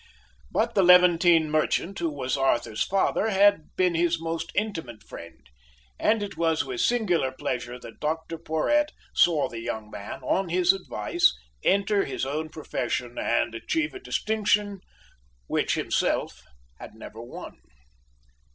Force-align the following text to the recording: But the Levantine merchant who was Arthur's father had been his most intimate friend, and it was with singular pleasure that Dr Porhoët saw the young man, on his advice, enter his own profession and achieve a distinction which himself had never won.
But 0.49 0.73
the 0.73 0.81
Levantine 0.81 1.51
merchant 1.51 1.99
who 1.99 2.09
was 2.09 2.35
Arthur's 2.35 2.81
father 2.83 3.29
had 3.29 3.75
been 3.75 3.93
his 3.93 4.19
most 4.19 4.51
intimate 4.55 5.03
friend, 5.03 5.47
and 5.99 6.23
it 6.23 6.35
was 6.35 6.65
with 6.65 6.81
singular 6.81 7.31
pleasure 7.31 7.77
that 7.77 7.99
Dr 7.99 8.39
Porhoët 8.39 8.87
saw 9.13 9.47
the 9.47 9.59
young 9.59 9.91
man, 9.91 10.21
on 10.23 10.49
his 10.49 10.73
advice, 10.73 11.37
enter 11.63 12.03
his 12.05 12.25
own 12.25 12.49
profession 12.49 13.19
and 13.19 13.53
achieve 13.53 13.93
a 13.93 13.99
distinction 13.99 14.79
which 15.45 15.75
himself 15.75 16.41
had 16.79 16.95
never 16.95 17.21
won. 17.21 17.59